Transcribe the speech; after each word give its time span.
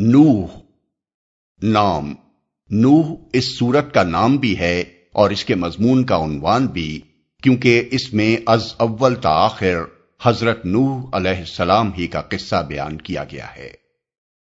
نوح 0.00 0.46
نام۔ 1.62 2.14
نوح 2.70 3.14
اس 3.32 3.44
سورت 3.44 3.94
کا 3.94 4.02
نام 4.02 4.36
بھی 4.36 4.58
ہے 4.58 4.84
اور 5.12 5.30
اس 5.30 5.44
کے 5.44 5.54
مضمون 5.54 6.04
کا 6.04 6.24
عنوان 6.24 6.66
بھی، 6.66 7.00
کیونکہ 7.42 7.88
اس 7.90 8.14
میں 8.14 8.36
از 8.46 8.74
اول 8.76 9.14
تاخر 9.14 9.76
حضرت 10.22 10.66
نوح 10.66 11.08
علیہ 11.12 11.38
السلام 11.38 11.90
ہی 11.98 12.06
کا 12.06 12.20
قصہ 12.20 12.64
بیان 12.68 12.98
کیا 12.98 13.24
گیا 13.24 13.46
ہے۔ 13.56 13.70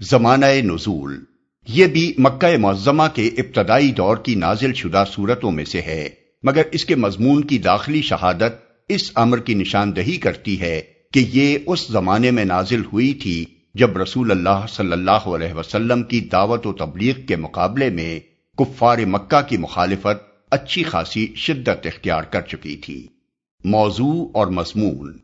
زمانہ 0.00 0.46
نزول۔ 0.46 1.24
یہ 1.68 1.86
بھی 1.86 2.14
مکہ 2.18 2.56
معظمہ 2.56 3.02
کے 3.14 3.26
ابتدائی 3.26 3.92
دور 3.92 4.16
کی 4.16 4.34
نازل 4.34 4.74
شدہ 4.74 5.04
صورتوں 5.12 5.50
میں 5.50 5.64
سے 5.64 5.80
ہے، 5.80 6.08
مگر 6.42 6.62
اس 6.72 6.84
کے 6.84 6.94
مضمون 6.94 7.44
کی 7.44 7.58
داخلی 7.58 8.02
شہادت 8.02 8.84
اس 8.88 9.12
امر 9.14 9.38
کی 9.38 9.54
نشاندہی 9.54 10.16
کرتی 10.16 10.60
ہے 10.60 10.82
کہ 11.12 11.26
یہ 11.32 11.58
اس 11.66 11.86
زمانے 11.86 12.30
میں 12.30 12.44
نازل 12.44 12.82
ہوئی 12.92 13.14
تھی 13.14 13.44
جب 13.74 13.98
رسول 13.98 14.30
اللہ 14.30 14.66
صلی 14.68 14.92
اللہ 14.92 15.10
علیہ 15.10 15.52
وسلم 15.52 16.02
کی 16.02 16.20
دعوت 16.20 16.66
و 16.66 16.72
تبلیغ 16.72 17.14
کے 17.26 17.36
مقابلے 17.36 17.90
میں 17.90 18.20
کفار 18.58 18.98
مکہ 18.98 19.48
کی 19.48 19.56
مخالفت 19.56 20.42
اچھی 20.50 20.82
خاصی 20.82 21.34
شدت 21.36 21.86
اختیار 21.86 22.22
کر 22.22 22.40
چکی 22.40 22.76
تھی۔ 22.76 23.08
موضوع 23.64 24.28
اور 24.34 24.46
مضمون۔ 24.46 25.18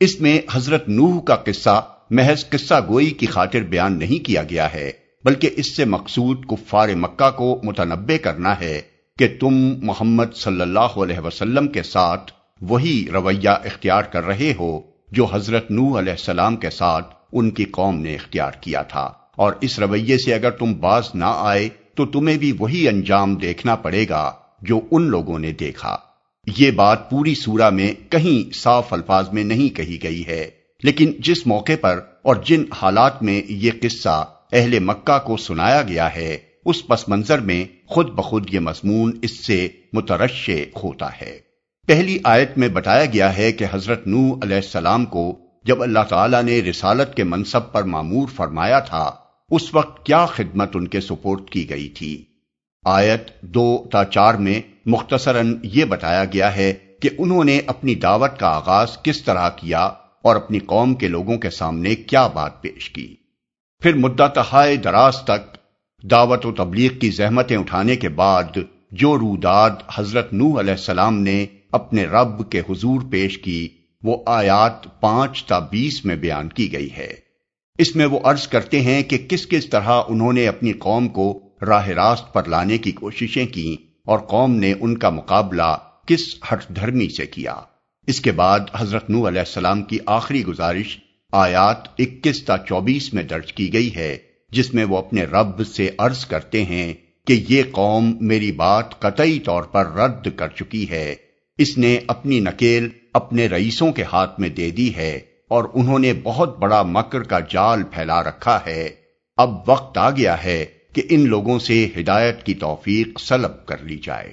اس 0.00 0.20
میں 0.20 0.40
حضرت 0.52 0.88
نوح 0.88 1.22
کا 1.22 1.36
قصہ 1.36 1.82
محض 2.10 2.48
قصہ 2.48 2.74
گوئی 2.88 3.10
کی 3.10 3.26
خاطر 3.26 3.60
بیان 3.60 3.98
نہیں 3.98 4.26
کیا 4.26 4.42
گیا 4.42 4.74
ہے، 4.74 4.92
بلکہ 5.24 5.50
اس 5.56 5.76
سے 5.76 5.84
مقصود 5.84 6.44
کفار 6.48 6.88
مکہ 6.88 7.30
کو 7.30 7.60
متنبع 7.62 8.16
کرنا 8.16 8.60
ہے 8.60 8.82
کہ 9.18 9.28
تم 9.40 9.74
محمد 9.82 10.34
صلی 10.34 10.60
اللہ 10.60 10.78
علیہ 10.78 11.18
وسلم 11.18 11.68
کے 11.68 11.82
ساتھ 11.82 12.32
وہی 12.60 13.06
رویہ 13.12 13.48
اختیار 13.48 14.02
کر 14.02 14.24
رہے 14.24 14.54
ہو۔ 14.58 14.95
جو 15.12 15.24
حضرت 15.24 15.70
نوح 15.70 15.98
علیہ 15.98 16.12
السلام 16.12 16.56
کے 16.56 16.70
ساتھ 16.70 17.14
ان 17.32 17.50
کی 17.50 17.64
قوم 17.64 18.00
نے 18.00 18.14
اختیار 18.14 18.52
کیا 18.60 18.82
تھا۔ 18.82 19.12
اور 19.36 19.52
اس 19.60 19.78
رویے 19.78 20.18
سے 20.18 20.34
اگر 20.34 20.50
تم 20.50 20.72
باز 20.72 21.08
نہ 21.14 21.24
آئے، 21.28 21.68
تو 21.94 22.06
تمہیں 22.06 22.38
بھی 22.38 22.52
وہی 22.58 22.88
انجام 22.88 23.34
دیکھنا 23.34 23.76
پڑے 23.76 24.06
گا 24.08 24.32
جو 24.62 24.80
ان 24.90 25.02
لوگوں 25.02 25.38
نے 25.38 25.52
دیکھا۔ 25.52 25.96
یہ 26.56 26.70
بات 26.70 27.10
پوری 27.10 27.34
سورہ 27.34 27.70
میں 27.70 27.94
کہیں 28.08 28.54
صاف 28.54 28.92
الفاظ 28.92 29.28
میں 29.32 29.44
نہیں 29.44 29.76
کہی 29.76 30.02
گئی 30.02 30.26
ہے۔ 30.26 30.50
لیکن 30.82 31.12
جس 31.18 31.46
موقع 31.46 31.72
پر 31.80 32.00
اور 32.22 32.36
جن 32.44 32.64
حالات 32.72 33.22
میں 33.22 33.42
یہ 33.48 33.70
قصہ 33.82 34.24
اہل 34.52 34.78
مکہ 34.78 35.18
کو 35.18 35.36
سنایا 35.36 35.82
گیا 35.82 36.14
ہے، 36.14 36.38
اس 36.64 36.86
پس 36.86 37.08
منظر 37.08 37.38
میں 37.38 37.64
خود 37.86 38.10
بخود 38.10 38.54
یہ 38.54 38.60
مضمون 38.60 39.18
اس 39.22 39.46
سے 39.46 39.68
مترش 39.92 40.50
ہوتا 40.84 41.08
ہے۔ 41.20 41.38
پہلی 41.86 42.18
آیت 42.24 42.58
میں 42.58 42.68
بتایا 42.68 43.04
گیا 43.04 43.36
ہے 43.36 43.52
کہ 43.52 43.66
حضرت 43.72 44.06
نو 44.06 44.34
علیہ 44.34 44.56
السلام 44.56 45.04
کو 45.04 45.38
جب 45.64 45.82
اللہ 45.82 45.98
تعالیٰ 46.08 46.42
نے 46.42 46.60
رسالت 46.60 47.14
کے 47.14 47.24
منصب 47.24 47.72
پر 47.72 47.82
معمور 47.82 48.28
فرمایا 48.28 48.78
تھا، 48.78 49.12
اس 49.50 49.74
وقت 49.74 50.06
کیا 50.06 50.26
خدمت 50.26 50.76
ان 50.76 50.88
کے 50.88 51.00
سپورٹ 51.00 51.50
کی 51.50 51.70
گئی 51.70 51.88
تھی؟ 51.88 52.24
آیت 52.84 53.40
دو 53.40 53.88
تا 53.92 54.04
چار 54.04 54.34
میں 54.34 54.60
مختصراً 54.86 55.56
یہ 55.62 55.84
بتایا 55.84 56.24
گیا 56.24 56.56
ہے 56.56 56.74
کہ 57.02 57.10
انہوں 57.18 57.44
نے 57.44 57.60
اپنی 57.66 57.94
دعوت 57.94 58.38
کا 58.38 58.48
آغاز 58.48 59.02
کس 59.02 59.22
طرح 59.22 59.48
کیا 59.48 59.80
اور 60.22 60.36
اپنی 60.36 60.58
قوم 60.58 60.94
کے 60.94 61.08
لوگوں 61.08 61.38
کے 61.38 61.50
سامنے 61.50 61.94
کیا 61.94 62.26
بات 62.26 62.62
پیش 62.62 62.90
کی۔ 62.90 63.16
پھر 63.82 63.94
مدت 63.94 64.34
تہائے 64.34 64.76
دراز 64.76 65.20
تک 65.20 65.56
دعوت 66.10 66.46
و 66.46 66.52
تبلیغ 66.52 66.98
کی 66.98 67.10
زحمتیں 67.10 67.56
اٹھانے 67.56 67.96
کے 67.96 68.08
بعد 68.08 68.58
جو 68.92 69.16
روداد 69.18 69.70
حضرت 69.94 70.32
نو 70.32 70.60
علیہ 70.60 70.70
السلام 70.70 71.18
نے 71.18 71.46
اپنے 71.72 72.04
رب 72.04 72.50
کے 72.50 72.60
حضور 72.60 73.00
پیش 73.10 73.38
کی 73.38 73.68
وہ 74.02 74.16
آیات 74.26 75.00
پانچ 75.00 75.44
تا 75.44 75.58
بیس 75.58 76.04
میں 76.04 76.16
بیان 76.16 76.48
کی 76.48 76.72
گئی 76.72 76.88
ہے۔ 76.96 77.12
اس 77.78 77.96
میں 77.96 78.06
وہ 78.06 78.20
عرض 78.24 78.48
کرتے 78.48 78.80
ہیں 78.80 79.02
کہ 79.02 79.18
کس 79.28 79.46
کس 79.46 79.66
طرح 79.66 80.02
انہوں 80.08 80.32
نے 80.32 80.46
اپنی 80.46 80.72
قوم 80.72 81.08
کو 81.08 81.42
راہ 81.62 81.88
راست 81.88 82.32
پر 82.32 82.44
لانے 82.44 82.78
کی 82.78 82.92
کوششیں 82.92 83.46
کی 83.46 83.76
اور 84.04 84.18
قوم 84.18 84.54
نے 84.54 84.74
ان 84.80 84.98
کا 84.98 85.10
مقابلہ 85.10 85.76
کس 86.06 86.34
ہٹ 86.52 86.68
دھرمی 86.76 87.08
سے 87.08 87.26
کیا۔ 87.26 87.54
اس 88.06 88.20
کے 88.20 88.32
بعد 88.32 88.60
حضرت 88.74 89.10
نو 89.10 89.28
علیہ 89.28 89.38
السلام 89.38 89.82
کی 89.82 89.98
آخری 90.06 90.44
گزارش 90.44 90.98
آیات 91.32 91.88
اکیس 91.98 92.44
تا 92.44 92.58
چوبیس 92.58 93.14
میں 93.14 93.22
درج 93.22 93.52
کی 93.52 93.72
گئی 93.72 93.96
ہے، 93.96 94.16
جس 94.50 94.74
میں 94.74 94.84
وہ 94.84 94.98
اپنے 94.98 95.24
رب 95.24 95.66
سے 95.66 95.90
عرض 95.98 96.24
کرتے 96.24 96.64
ہیں 96.64 96.94
کہ 97.26 97.44
یہ 97.48 97.62
قوم 97.70 98.16
میری 98.20 98.52
بات 98.52 99.00
قطعی 99.00 99.38
طور 99.38 99.62
پر 99.62 99.86
رد 99.86 100.28
کر 100.36 100.48
چکی 100.48 100.90
ہے۔ 100.90 101.14
اس 101.58 101.78
نے 101.78 101.98
اپنی 102.06 102.40
نکیل 102.40 102.88
اپنے 103.12 103.46
رئیسوں 103.46 103.92
کے 103.92 104.02
ہاتھ 104.02 104.40
میں 104.40 104.48
دے 104.48 104.70
دی 104.70 104.96
ہے 104.96 105.20
اور 105.48 105.64
انہوں 105.74 105.98
نے 105.98 106.12
بہت 106.22 106.58
بڑا 106.58 106.82
مکر 106.82 107.22
کا 107.22 107.40
جال 107.40 107.82
پھیلا 107.82 108.22
رکھا 108.22 108.58
ہے۔ 108.66 108.88
اب 109.36 109.70
وقت 109.70 109.98
آ 109.98 110.10
گیا 110.10 110.44
ہے 110.44 110.64
کہ 110.92 111.02
ان 111.10 111.28
لوگوں 111.28 111.58
سے 111.58 111.88
ہدایت 111.96 112.42
کی 112.42 112.54
توفیق 112.54 113.20
سلب 113.20 113.66
کر 113.66 113.82
لی 113.82 113.98
جائے۔ 114.02 114.32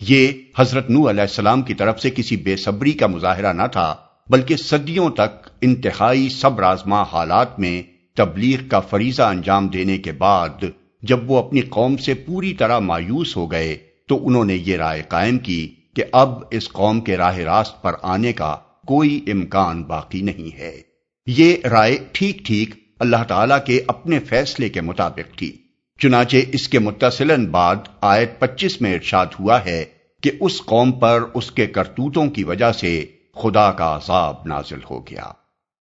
یہ 0.00 0.28
حضرت 0.58 0.90
نو 0.90 1.10
علیہ 1.10 1.20
السلام 1.20 1.62
کی 1.62 1.74
طرف 1.74 2.00
سے 2.00 2.10
کسی 2.10 2.36
بے 2.36 2.56
صبری 2.56 2.92
کا 2.92 3.06
مظاہرہ 3.06 3.52
نہ 3.52 3.66
تھا، 3.72 3.94
بلکہ 4.28 4.56
صدیوں 4.56 5.10
تک 5.10 5.48
انتہائی 5.60 6.28
صبر 6.28 6.62
آزما 6.62 7.02
حالات 7.02 7.58
میں 7.58 7.82
تبلیغ 8.16 8.68
کا 8.68 8.80
فریضہ 8.80 9.22
انجام 9.22 9.68
دینے 9.68 9.98
کے 9.98 10.12
بعد 10.12 10.64
جب 11.02 11.30
وہ 11.30 11.38
اپنی 11.38 11.60
قوم 11.60 11.96
سے 11.96 12.14
پوری 12.14 12.54
طرح 12.54 12.78
مایوس 12.78 13.36
ہو 13.36 13.50
گئے 13.52 13.76
تو 14.08 14.26
انہوں 14.26 14.44
نے 14.44 14.54
یہ 14.54 14.76
رائے 14.76 15.02
قائم 15.08 15.38
کی 15.38 15.74
کہ 15.96 16.04
اب 16.12 16.42
اس 16.50 16.68
قوم 16.68 17.00
کے 17.00 17.16
راہ 17.16 17.38
راست 17.38 17.82
پر 17.82 17.92
آنے 18.02 18.32
کا 18.32 18.56
کوئی 18.86 19.24
امکان 19.26 19.82
باقی 19.82 20.22
نہیں 20.22 20.58
ہے۔ 20.58 20.80
یہ 21.26 21.56
رائے 21.64 21.98
ٹھیک 22.12 22.38
ٹھیک 22.38 22.74
اللہ 23.00 23.24
تعالی 23.28 23.54
کے 23.66 23.82
اپنے 23.86 24.18
فیصلے 24.18 24.68
کے 24.68 24.80
مطابق 24.80 25.38
تھی۔ 25.38 25.56
چنانچہ 25.98 26.36
اس 26.52 26.68
کے 26.68 26.78
متصل 26.78 27.46
بعد 27.46 27.76
آیت 28.00 28.40
پچیس 28.40 28.80
میں 28.80 28.94
ارشاد 28.94 29.26
ہوا 29.40 29.64
ہے 29.64 29.84
کہ 30.22 30.30
اس 30.40 30.62
قوم 30.64 30.92
پر 30.92 31.24
اس 31.34 31.50
کے 31.50 31.66
کرتوتوں 31.66 32.26
کی 32.26 32.44
وجہ 32.44 32.72
سے 32.72 33.06
خدا 33.42 33.72
کا 33.72 33.96
عذاب 33.96 34.34
نازل 34.46 34.78
ہو 34.90 35.00
گیا۔ 35.00 35.26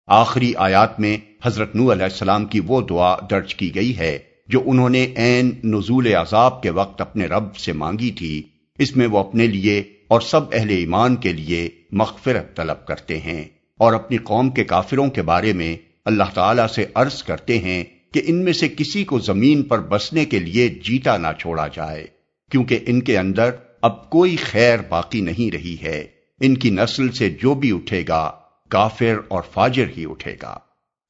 آخری 0.07 0.53
آیات 0.55 0.99
میں 0.99 1.17
حضرت 1.43 1.75
نو 1.75 1.91
علیہ 1.91 2.03
السلام 2.03 2.45
کی 2.45 2.59
وہ 2.67 2.81
دعا 2.81 3.15
درج 3.29 3.55
کی 3.55 3.75
گئی 3.75 3.97
ہے 3.97 4.19
جو 4.47 4.61
انہوں 4.65 4.89
نے 4.89 5.07
عین 5.15 5.51
نزول 5.63 6.07
عذاب 6.07 6.63
کے 6.63 6.69
وقت 6.69 7.01
اپنے 7.01 7.25
رب 7.25 7.57
سے 7.57 7.73
مانگی 7.73 8.11
تھی۔ 8.11 8.43
اس 8.81 8.97
میں 8.97 9.07
وہ 9.07 9.19
اپنے 9.19 9.47
لیے 9.47 9.83
اور 10.07 10.21
سب 10.21 10.41
اہل 10.53 10.69
ایمان 10.69 11.15
کے 11.15 11.33
لیے 11.33 11.69
مغفرت 11.91 12.55
طلب 12.55 12.85
کرتے 12.85 13.19
ہیں 13.19 13.45
اور 13.77 13.93
اپنی 13.93 14.17
قوم 14.17 14.49
کے 14.49 14.63
کافروں 14.63 15.09
کے 15.09 15.21
بارے 15.21 15.53
میں 15.53 15.77
اللہ 16.05 16.23
تعالی 16.33 16.61
سے 16.75 16.85
عرض 16.93 17.23
کرتے 17.23 17.57
ہیں 17.57 17.83
کہ 18.13 18.21
ان 18.25 18.43
میں 18.43 18.53
سے 18.53 18.67
کسی 18.67 19.03
کو 19.03 19.19
زمین 19.19 19.63
پر 19.63 19.79
بسنے 19.79 20.25
کے 20.25 20.39
لیے 20.39 20.67
جیتا 20.67 21.17
نہ 21.17 21.27
چھوڑا 21.39 21.67
جائے، 21.67 22.07
کیونکہ 22.51 22.79
ان 22.87 23.01
کے 23.01 23.17
اندر 23.17 23.49
اب 23.81 24.09
کوئی 24.09 24.35
خیر 24.35 24.79
باقی 24.89 25.21
نہیں 25.21 25.51
رہی 25.51 25.75
ہے۔ 25.81 26.07
ان 26.39 26.57
کی 26.57 26.69
نسل 26.69 27.11
سے 27.11 27.29
جو 27.29 27.53
بھی 27.53 27.71
اٹھے 27.71 28.03
گا، 28.07 28.31
کافر 28.67 29.19
اور 29.27 29.41
فاجر 29.53 29.85
ہی 29.97 30.05
اٹھے 30.05 30.35
گا۔ 30.41 30.57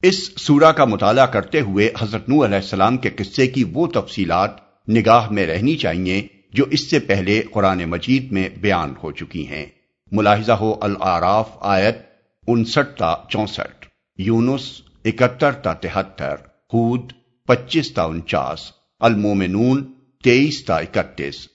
اس 0.02 0.30
سورہ 0.36 0.72
کا 0.72 0.84
مطالعہ 0.84 1.26
کرتے 1.26 1.60
ہوئے 1.60 1.90
حضرت 1.98 2.28
نو 2.28 2.44
علیہ 2.44 2.56
السلام 2.56 2.96
کے 2.96 3.10
قصے 3.10 3.46
کی 3.46 3.64
وہ 3.72 3.86
تفصیلات 3.86 4.50
نگاہ 4.88 5.28
میں 5.30 5.46
رہنی 5.46 5.76
چاہیے 5.76 6.41
جو 6.52 6.64
اس 6.70 6.90
سے 6.90 6.98
پہلے 6.98 7.42
قرآن 7.42 7.78
مجید 7.78 8.32
میں 8.32 8.48
بیان 8.48 8.94
ہو 9.02 9.12
چکی 9.12 9.48
ہیں۔ 9.48 9.66
ملاحظہ 10.12 10.52
ہو 10.52 10.74
العراف 10.80 11.48
آیت 11.60 11.98
انسٹھ 12.46 12.98
تا 12.98 13.14
چونسٹھ۔ 13.28 13.86
یونس 14.18 14.82
اکہتر 15.04 15.52
تا 15.52 15.72
تہتر۔ 15.72 16.36
خود 16.68 17.12
پچیس 17.46 17.94
تا 17.94 18.02
انچاس۔ 18.04 18.72
المومنون 19.00 19.92
تیئیس 20.24 20.64
تا 20.64 20.76
اکتیس۔ 20.76 21.48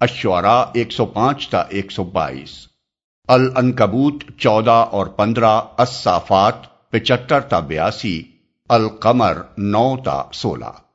اشوارا 0.00 0.64
ایک 0.74 0.92
سو 0.92 1.06
پانچ 1.06 1.48
تا 1.48 1.60
ایک 1.60 1.92
سو 1.92 2.04
بائیس۔ 2.04 2.66
العنکبوت 3.28 4.14
چودہ 4.38 4.78
اور 4.90 5.06
پندرہ۔ 5.06 5.60
الصافات 5.78 6.90
پچہتر 6.90 7.40
تا 7.40 7.60
بیاسی۔ 7.60 8.22
القمر 8.68 9.36
نو 9.58 9.96
تا 10.04 10.22
سولہ۔ 10.32 10.89